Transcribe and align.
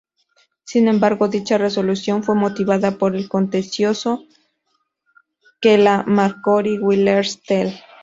Sin 0.63 0.87
embargo, 0.87 1.27
dicha 1.27 1.59
resolución 1.59 2.23
fue 2.23 2.33
motivada 2.33 2.97
por 2.97 3.15
el 3.15 3.29
contencioso 3.29 4.25
que 5.59 5.77
la 5.77 6.01
Marconi 6.07 6.79
Wireless 6.79 7.43
Tel. 7.43 7.71